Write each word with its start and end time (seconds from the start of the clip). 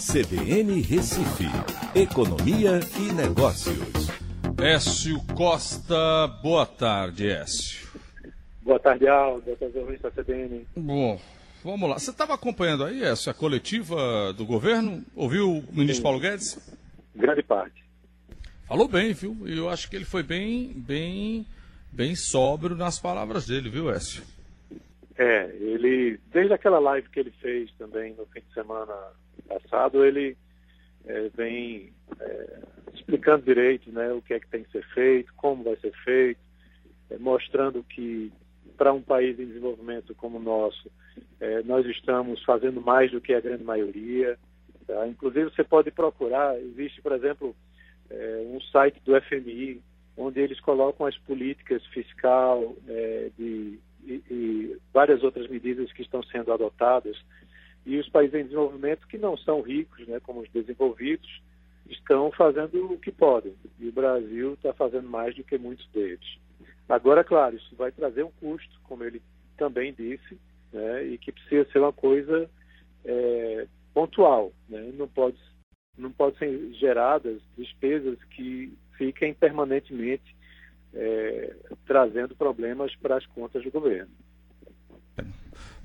CBN 0.00 0.80
Recife, 0.80 1.44
Economia 1.94 2.80
e 2.98 3.12
Negócios. 3.12 4.08
Écio 4.58 5.18
Costa, 5.36 6.26
boa 6.42 6.64
tarde, 6.64 7.28
Écio. 7.28 7.86
Boa 8.62 8.80
tarde, 8.80 9.06
Aldo, 9.06 9.42
boa 9.42 9.56
tarde, 9.58 9.78
ouvintes 9.78 10.00
da 10.00 10.10
CBN. 10.10 10.66
Bom, 10.74 11.20
vamos 11.62 11.90
lá. 11.90 11.98
Você 11.98 12.12
estava 12.12 12.32
acompanhando 12.32 12.86
aí, 12.86 13.04
Écio, 13.04 13.30
a 13.30 13.34
coletiva 13.34 14.32
do 14.32 14.46
governo? 14.46 15.04
Ouviu 15.14 15.58
o 15.58 15.64
ministro 15.70 15.96
Sim. 15.96 16.02
Paulo 16.02 16.18
Guedes? 16.18 16.58
Grande 17.14 17.42
parte. 17.42 17.84
Falou 18.66 18.88
bem, 18.88 19.12
viu? 19.12 19.36
E 19.44 19.58
eu 19.58 19.68
acho 19.68 19.90
que 19.90 19.96
ele 19.96 20.06
foi 20.06 20.22
bem, 20.22 20.72
bem, 20.74 21.46
bem 21.92 22.16
sóbrio 22.16 22.74
nas 22.74 22.98
palavras 22.98 23.46
dele, 23.46 23.68
viu, 23.68 23.90
Écio? 23.90 24.22
É, 25.18 25.54
ele, 25.60 26.18
desde 26.32 26.54
aquela 26.54 26.78
live 26.78 27.06
que 27.10 27.20
ele 27.20 27.32
fez 27.32 27.70
também 27.74 28.14
no 28.14 28.24
fim 28.24 28.40
de 28.40 28.54
semana 28.54 28.94
passado, 29.58 30.04
ele 30.04 30.36
é, 31.04 31.28
vem 31.34 31.92
é, 32.20 32.58
explicando 32.94 33.44
direito 33.44 33.90
né, 33.90 34.12
o 34.12 34.22
que 34.22 34.34
é 34.34 34.40
que 34.40 34.48
tem 34.48 34.62
que 34.62 34.70
ser 34.70 34.84
feito, 34.94 35.32
como 35.36 35.64
vai 35.64 35.76
ser 35.76 35.92
feito, 36.04 36.40
é, 37.10 37.18
mostrando 37.18 37.82
que 37.82 38.32
para 38.76 38.92
um 38.92 39.02
país 39.02 39.38
em 39.38 39.46
desenvolvimento 39.46 40.14
como 40.14 40.38
o 40.38 40.42
nosso, 40.42 40.90
é, 41.40 41.62
nós 41.64 41.84
estamos 41.86 42.42
fazendo 42.44 42.80
mais 42.80 43.10
do 43.10 43.20
que 43.20 43.34
a 43.34 43.40
grande 43.40 43.64
maioria. 43.64 44.38
Tá? 44.86 45.06
Inclusive, 45.06 45.50
você 45.50 45.64
pode 45.64 45.90
procurar, 45.90 46.58
existe, 46.58 47.02
por 47.02 47.12
exemplo, 47.12 47.54
é, 48.08 48.46
um 48.46 48.60
site 48.60 49.00
do 49.04 49.20
FMI, 49.20 49.82
onde 50.16 50.40
eles 50.40 50.60
colocam 50.60 51.06
as 51.06 51.16
políticas 51.18 51.84
fiscal, 51.86 52.74
é, 52.88 53.30
de 53.36 53.78
e, 54.04 54.22
e 54.30 54.76
várias 54.92 55.22
outras 55.22 55.48
medidas 55.48 55.92
que 55.92 56.02
estão 56.02 56.22
sendo 56.22 56.52
adotadas. 56.52 57.16
E 57.90 57.98
os 57.98 58.08
países 58.08 58.38
em 58.38 58.44
desenvolvimento 58.44 59.04
que 59.08 59.18
não 59.18 59.36
são 59.36 59.62
ricos, 59.62 60.06
né, 60.06 60.20
como 60.20 60.42
os 60.42 60.50
desenvolvidos, 60.50 61.42
estão 61.88 62.30
fazendo 62.30 62.92
o 62.92 62.96
que 62.96 63.10
podem. 63.10 63.52
E 63.80 63.88
o 63.88 63.92
Brasil 63.92 64.52
está 64.52 64.72
fazendo 64.72 65.08
mais 65.08 65.34
do 65.34 65.42
que 65.42 65.58
muitos 65.58 65.84
deles. 65.88 66.38
Agora, 66.88 67.24
claro, 67.24 67.56
isso 67.56 67.74
vai 67.74 67.90
trazer 67.90 68.22
um 68.22 68.30
custo, 68.30 68.80
como 68.84 69.02
ele 69.02 69.20
também 69.56 69.92
disse, 69.92 70.38
né, 70.72 71.04
e 71.04 71.18
que 71.18 71.32
precisa 71.32 71.68
ser 71.72 71.80
uma 71.80 71.92
coisa 71.92 72.48
é, 73.04 73.66
pontual. 73.92 74.52
Né? 74.68 74.92
Não, 74.94 75.08
pode, 75.08 75.38
não 75.98 76.12
pode 76.12 76.38
ser 76.38 76.72
geradas 76.74 77.42
despesas 77.58 78.22
que 78.36 78.72
fiquem 78.96 79.34
permanentemente 79.34 80.36
é, 80.94 81.56
trazendo 81.88 82.36
problemas 82.36 82.94
para 82.94 83.16
as 83.16 83.26
contas 83.26 83.64
do 83.64 83.70
governo. 83.72 84.12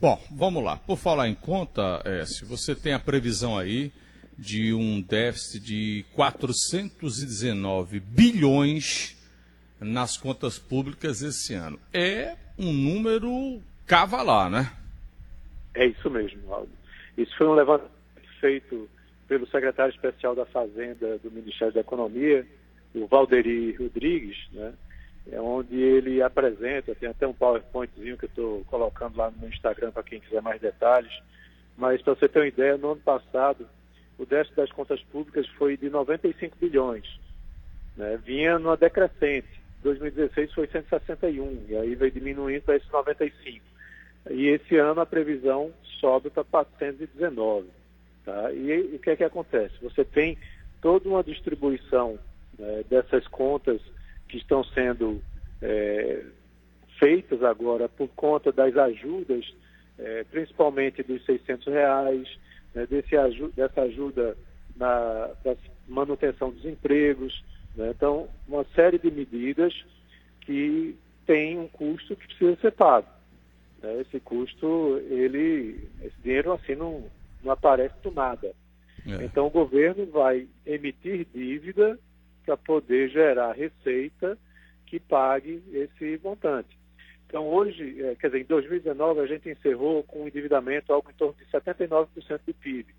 Bom, 0.05 0.21
vamos 0.29 0.63
lá. 0.63 0.77
Por 0.77 0.97
falar 0.97 1.27
em 1.27 1.33
conta, 1.33 1.99
se 2.27 2.45
você 2.45 2.75
tem 2.75 2.93
a 2.93 2.99
previsão 2.99 3.57
aí 3.57 3.91
de 4.37 4.71
um 4.71 5.01
déficit 5.01 5.59
de 5.65 6.05
419 6.13 7.99
bilhões 8.01 9.17
nas 9.79 10.15
contas 10.15 10.59
públicas 10.59 11.23
esse 11.23 11.55
ano. 11.55 11.79
É 11.91 12.35
um 12.55 12.71
número 12.71 13.59
cavalar, 13.87 14.47
né? 14.47 14.71
É 15.73 15.87
isso 15.87 16.07
mesmo, 16.07 16.53
Aldo. 16.53 16.69
Isso 17.17 17.35
foi 17.35 17.47
um 17.47 17.55
levantamento 17.55 17.91
feito 18.39 18.87
pelo 19.27 19.47
secretário 19.47 19.91
especial 19.91 20.35
da 20.35 20.45
Fazenda 20.45 21.17
do 21.17 21.31
Ministério 21.31 21.73
da 21.73 21.81
Economia, 21.81 22.45
o 22.93 23.07
Valderi 23.07 23.71
Rodrigues, 23.71 24.37
né? 24.53 24.71
É 25.31 25.41
onde 25.41 25.75
ele 25.75 26.21
apresenta, 26.21 26.93
tem 26.95 27.09
até 27.09 27.27
um 27.27 27.33
PowerPointzinho 27.33 28.17
que 28.17 28.25
eu 28.25 28.29
estou 28.29 28.65
colocando 28.65 29.17
lá 29.17 29.31
no 29.31 29.47
Instagram 29.47 29.91
para 29.91 30.03
quem 30.03 30.19
quiser 30.19 30.41
mais 30.41 30.61
detalhes. 30.61 31.11
Mas 31.77 32.01
para 32.01 32.13
você 32.13 32.29
ter 32.29 32.39
uma 32.39 32.47
ideia, 32.47 32.77
no 32.77 32.91
ano 32.91 33.01
passado, 33.01 33.67
o 34.17 34.25
déficit 34.25 34.55
das 34.55 34.71
contas 34.71 35.01
públicas 35.03 35.47
foi 35.57 35.75
de 35.75 35.89
95 35.89 36.57
bilhões. 36.59 37.19
Né? 37.97 38.19
Vinha 38.23 38.59
numa 38.59 38.77
decrescente. 38.77 39.47
2016 39.83 40.53
foi 40.53 40.67
161, 40.67 41.65
e 41.69 41.75
aí 41.75 41.95
veio 41.95 42.11
diminuindo 42.11 42.63
para 42.63 42.75
esse 42.75 42.91
95. 42.91 43.63
E 44.31 44.47
esse 44.47 44.77
ano 44.77 45.01
a 45.01 45.05
previsão 45.05 45.71
sobe 45.99 46.29
para 46.29 46.43
419. 46.43 47.67
Tá? 48.23 48.51
E, 48.51 48.71
e 48.71 48.95
o 48.95 48.99
que 48.99 49.11
é 49.11 49.15
que 49.15 49.23
acontece? 49.23 49.75
Você 49.81 50.03
tem 50.03 50.37
toda 50.81 51.07
uma 51.07 51.23
distribuição 51.23 52.17
né, 52.57 52.83
dessas 52.89 53.27
contas 53.27 53.79
que 54.27 54.37
estão 54.37 54.63
sendo 54.63 55.21
é, 55.61 56.23
feitas 56.99 57.43
agora 57.43 57.87
por 57.87 58.07
conta 58.09 58.51
das 58.51 58.75
ajudas, 58.77 59.45
é, 59.97 60.23
principalmente 60.25 61.03
dos 61.03 61.23
600 61.25 61.67
reais, 61.67 62.39
né, 62.73 62.85
desse, 62.85 63.15
dessa 63.55 63.81
ajuda 63.81 64.37
na, 64.75 65.31
manutenção 65.87 66.51
dos 66.51 66.65
empregos. 66.65 67.43
Né? 67.75 67.91
Então, 67.95 68.27
uma 68.47 68.65
série 68.75 68.97
de 68.97 69.09
medidas 69.11 69.73
que 70.41 70.95
tem 71.25 71.57
um 71.57 71.67
custo 71.67 72.15
que 72.15 72.27
precisa 72.27 72.57
ser 72.57 72.71
pago. 72.71 73.07
Né? 73.81 74.01
Esse 74.01 74.19
custo, 74.19 75.01
ele, 75.09 75.87
esse 76.01 76.15
dinheiro 76.21 76.51
assim 76.53 76.75
não, 76.75 77.05
não 77.43 77.51
aparece 77.51 77.95
do 78.03 78.11
nada. 78.11 78.53
É. 79.07 79.23
Então, 79.23 79.47
o 79.47 79.51
governo 79.51 80.05
vai 80.07 80.47
emitir 80.65 81.27
dívida 81.33 81.97
para 82.45 82.55
poder 82.55 83.09
gerar 83.09 83.53
receita 83.53 84.37
que 84.85 84.99
pague 84.99 85.63
esse 85.73 86.19
montante. 86.23 86.77
Então, 87.27 87.47
hoje, 87.47 88.01
é, 88.03 88.15
quer 88.15 88.27
dizer, 88.27 88.41
em 88.41 88.45
2019, 88.45 89.19
a 89.19 89.25
gente 89.25 89.49
encerrou 89.49 90.03
com 90.03 90.23
um 90.23 90.27
endividamento 90.27 90.93
algo 90.93 91.09
em 91.09 91.13
torno 91.13 91.35
de 91.37 91.45
79% 91.47 92.07
do 92.45 92.53
PIB. 92.53 92.93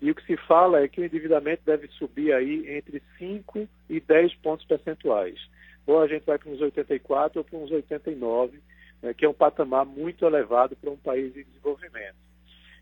E 0.00 0.10
o 0.10 0.14
que 0.14 0.26
se 0.26 0.36
fala 0.36 0.82
é 0.82 0.88
que 0.88 1.00
o 1.00 1.04
endividamento 1.04 1.62
deve 1.64 1.88
subir 1.88 2.32
aí 2.32 2.68
entre 2.76 3.02
5 3.18 3.68
e 3.88 4.00
10 4.00 4.34
pontos 4.36 4.66
percentuais. 4.66 5.38
Ou 5.86 6.00
a 6.00 6.06
gente 6.06 6.24
vai 6.24 6.38
para 6.38 6.50
uns 6.50 6.60
84 6.60 7.38
ou 7.38 7.44
para 7.44 7.58
uns 7.58 7.70
89, 7.70 8.60
né, 9.00 9.14
que 9.14 9.24
é 9.24 9.28
um 9.28 9.34
patamar 9.34 9.86
muito 9.86 10.26
elevado 10.26 10.76
para 10.76 10.90
um 10.90 10.96
país 10.96 11.36
em 11.36 11.44
desenvolvimento. 11.44 12.16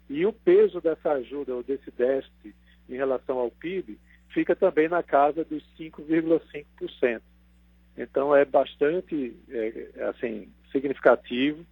E 0.09 0.27
o 0.27 0.33
peso 0.33 0.81
dessa 0.81 1.13
ajuda 1.13 1.55
ou 1.55 1.63
desse 1.63 1.91
déficit 1.91 2.55
em 2.89 2.95
relação 2.95 3.39
ao 3.39 3.51
PIB 3.51 3.99
fica 4.33 4.55
também 4.57 4.89
na 4.89 5.03
casa 5.03 5.45
dos 5.45 5.63
5,5%. 5.79 7.21
Então 7.97 8.35
é 8.35 8.45
bastante 8.45 9.37
é, 9.49 10.05
assim 10.09 10.49
significativo. 10.73 11.65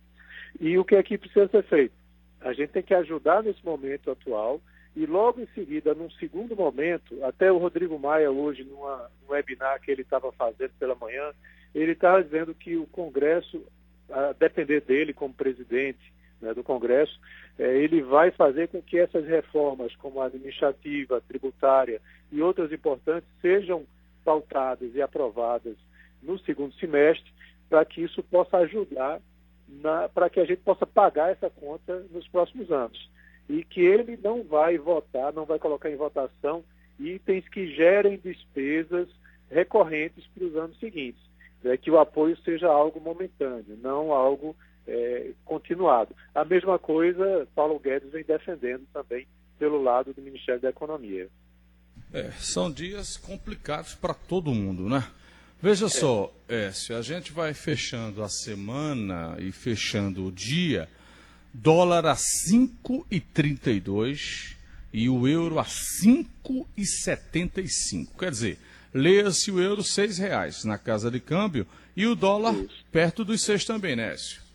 E 0.60 0.76
o 0.78 0.84
que 0.84 0.96
é 0.96 1.02
precisa 1.02 1.48
ser 1.48 1.62
feito? 1.64 1.94
A 2.40 2.52
gente 2.52 2.70
tem 2.70 2.82
que 2.82 2.94
ajudar 2.94 3.42
nesse 3.42 3.64
momento 3.64 4.10
atual 4.10 4.60
e 4.96 5.06
logo 5.06 5.40
em 5.40 5.46
seguida, 5.54 5.94
num 5.94 6.10
segundo 6.12 6.56
momento, 6.56 7.24
até 7.24 7.52
o 7.52 7.58
Rodrigo 7.58 7.98
Maia 7.98 8.30
hoje, 8.30 8.64
numa, 8.64 9.10
num 9.22 9.32
webinar 9.32 9.80
que 9.80 9.90
ele 9.90 10.02
estava 10.02 10.32
fazendo 10.32 10.72
pela 10.78 10.94
manhã, 10.94 11.30
ele 11.74 11.92
estava 11.92 12.22
dizendo 12.22 12.54
que 12.54 12.76
o 12.76 12.86
Congresso, 12.86 13.64
a 14.10 14.32
depender 14.32 14.80
dele 14.80 15.12
como 15.12 15.32
presidente 15.32 16.12
né, 16.40 16.54
do 16.54 16.62
Congresso, 16.62 17.18
é, 17.58 17.76
ele 17.76 18.02
vai 18.02 18.30
fazer 18.30 18.68
com 18.68 18.80
que 18.80 18.98
essas 18.98 19.26
reformas, 19.26 19.94
como 19.96 20.20
a 20.20 20.26
administrativa, 20.26 21.20
tributária 21.26 22.00
e 22.30 22.40
outras 22.40 22.72
importantes, 22.72 23.28
sejam 23.40 23.84
pautadas 24.24 24.94
e 24.94 25.02
aprovadas 25.02 25.76
no 26.22 26.38
segundo 26.40 26.74
semestre, 26.74 27.32
para 27.68 27.84
que 27.84 28.02
isso 28.02 28.22
possa 28.22 28.58
ajudar, 28.58 29.20
para 30.14 30.30
que 30.30 30.40
a 30.40 30.44
gente 30.44 30.62
possa 30.62 30.86
pagar 30.86 31.30
essa 31.30 31.50
conta 31.50 32.04
nos 32.10 32.26
próximos 32.28 32.70
anos. 32.70 33.10
E 33.48 33.64
que 33.64 33.80
ele 33.80 34.18
não 34.22 34.42
vai 34.42 34.76
votar, 34.78 35.32
não 35.32 35.44
vai 35.44 35.58
colocar 35.58 35.90
em 35.90 35.96
votação 35.96 36.64
itens 36.98 37.48
que 37.48 37.74
gerem 37.74 38.18
despesas 38.18 39.08
recorrentes 39.50 40.26
para 40.28 40.44
os 40.44 40.56
anos 40.56 40.78
seguintes. 40.78 41.22
É 41.64 41.76
que 41.76 41.90
o 41.90 41.98
apoio 41.98 42.36
seja 42.38 42.68
algo 42.68 43.00
momentâneo, 43.00 43.78
não 43.82 44.12
algo 44.12 44.54
é, 44.88 45.30
continuado. 45.44 46.16
A 46.34 46.44
mesma 46.44 46.76
coisa 46.78 47.46
Paulo 47.54 47.78
Guedes 47.78 48.10
vem 48.10 48.24
defendendo 48.24 48.86
também 48.92 49.28
pelo 49.58 49.82
lado 49.82 50.14
do 50.14 50.22
Ministério 50.22 50.62
da 50.62 50.70
Economia. 50.70 51.28
É, 52.12 52.30
são 52.38 52.70
dias 52.70 53.16
complicados 53.18 53.94
para 53.94 54.14
todo 54.14 54.54
mundo, 54.54 54.88
né? 54.88 55.04
Veja 55.60 55.86
é. 55.86 55.90
só, 55.90 56.32
Écio, 56.48 56.96
a 56.96 57.02
gente 57.02 57.32
vai 57.32 57.52
fechando 57.52 58.22
a 58.22 58.28
semana 58.28 59.36
e 59.38 59.50
fechando 59.52 60.24
o 60.24 60.32
dia, 60.32 60.88
dólar 61.52 62.06
a 62.06 62.14
5,32 62.14 64.56
e 64.92 65.08
o 65.08 65.26
euro 65.28 65.58
a 65.58 65.64
5,75. 65.64 68.16
Quer 68.18 68.30
dizer, 68.30 68.58
leia-se 68.94 69.50
o 69.50 69.60
euro 69.60 69.82
R$ 69.82 70.06
reais 70.18 70.64
na 70.64 70.78
casa 70.78 71.10
de 71.10 71.18
câmbio 71.20 71.66
e 71.94 72.06
o 72.06 72.14
dólar 72.14 72.54
Isso. 72.54 72.86
perto 72.90 73.22
dos 73.24 73.42
seis 73.42 73.62
também, 73.64 73.96
né, 73.96 74.14
Écio? 74.14 74.47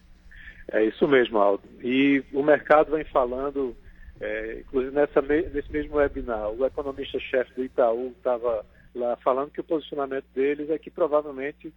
É 0.71 0.83
isso 0.83 1.07
mesmo, 1.07 1.37
Aldo. 1.37 1.63
E 1.81 2.23
o 2.33 2.41
mercado 2.41 2.91
vem 2.91 3.03
falando, 3.05 3.75
é, 4.19 4.59
inclusive 4.61 4.95
nessa, 4.95 5.21
nesse 5.21 5.71
mesmo 5.71 5.97
webinar, 5.97 6.49
o 6.49 6.65
economista-chefe 6.65 7.53
do 7.53 7.63
Itaú 7.63 8.13
estava 8.17 8.65
lá 8.95 9.15
falando 9.17 9.51
que 9.51 9.61
o 9.61 9.65
posicionamento 9.65 10.25
deles 10.33 10.69
é 10.69 10.77
que 10.77 10.89
provavelmente 10.89 11.73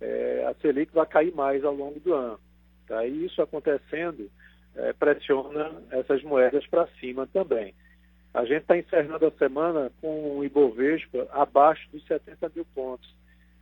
é, 0.00 0.46
a 0.48 0.54
Selic 0.60 0.92
vai 0.92 1.06
cair 1.06 1.34
mais 1.34 1.64
ao 1.64 1.74
longo 1.74 1.98
do 2.00 2.14
ano. 2.14 2.38
Tá? 2.86 3.04
E 3.06 3.26
isso 3.26 3.42
acontecendo 3.42 4.30
é, 4.76 4.92
pressiona 4.92 5.82
essas 5.90 6.22
moedas 6.22 6.66
para 6.66 6.86
cima 7.00 7.26
também. 7.26 7.74
A 8.32 8.44
gente 8.44 8.62
está 8.62 8.76
encerrando 8.76 9.26
a 9.26 9.30
semana 9.32 9.90
com 10.00 10.38
o 10.38 10.44
Ibovespa 10.44 11.26
abaixo 11.32 11.88
dos 11.90 12.04
70 12.06 12.52
mil 12.54 12.64
pontos. 12.74 13.12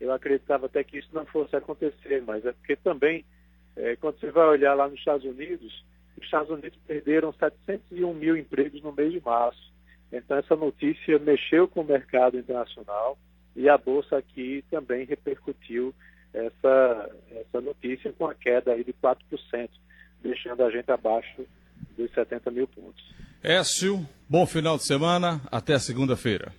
Eu 0.01 0.13
acreditava 0.13 0.67
até 0.67 0.85
que 0.85 0.99
isso 0.99 1.09
não 1.13 1.25
fosse 1.25 1.57
acontecer, 1.57 2.23
mas 2.27 2.45
é 2.45 2.53
porque 2.53 2.77
também, 2.77 3.25
é, 3.77 3.97
quando 3.97 4.19
você 4.19 4.31
vai 4.31 4.47
olhar 4.47 4.75
lá 4.75 4.89
nos 4.89 4.99
Estados 4.99 5.25
Unidos, 5.25 5.85
os 6.17 6.25
Estados 6.25 6.51
Unidos 6.51 6.79
perderam 6.87 7.33
701 7.33 8.15
mil 8.15 8.37
empregos 8.37 8.83
no 8.83 8.93
mês 8.93 9.13
de 9.13 9.21
março. 9.21 9.73
Então, 10.11 10.39
essa 10.39 10.57
notícia 10.57 11.19
mexeu 11.19 11.69
com 11.69 11.81
o 11.81 11.85
mercado 11.85 12.39
internacional 12.39 13.19
e 13.55 13.69
a 13.69 13.77
Bolsa 13.77 14.17
aqui 14.17 14.65
também 14.71 15.05
repercutiu 15.05 15.95
essa, 16.33 17.11
essa 17.33 17.61
notícia 17.61 18.13
com 18.13 18.27
a 18.27 18.35
queda 18.35 18.73
aí 18.73 18.85
de 18.85 18.93
4%, 18.93 19.69
deixando 20.23 20.63
a 20.63 20.71
gente 20.71 20.91
abaixo 20.91 21.47
dos 21.97 22.11
70 22.13 22.51
mil 22.51 22.69
pontos. 22.69 23.05
Écio, 23.43 24.07
bom 24.29 24.47
final 24.47 24.77
de 24.77 24.85
semana, 24.85 25.41
até 25.51 25.79
segunda-feira. 25.79 26.53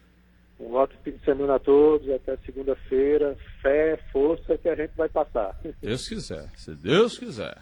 Um 0.59 0.74
ótimo 0.74 1.00
fim 1.04 1.12
de 1.12 1.24
semana 1.24 1.56
a 1.56 1.59
todos, 1.59 2.09
até 2.09 2.36
segunda-feira. 2.45 3.38
Fé, 3.62 4.00
força 4.12 4.57
que 4.57 4.68
a 4.68 4.75
gente 4.75 4.92
vai 4.95 5.07
passar. 5.07 5.59
Deus 5.81 6.07
quiser, 6.07 6.50
se 6.56 6.74
Deus 6.75 7.18
quiser. 7.18 7.57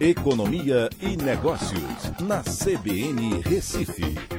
Economia 0.00 0.88
e 1.02 1.16
Negócios, 1.16 2.20
na 2.20 2.42
CBN 2.42 3.40
Recife. 3.42 4.37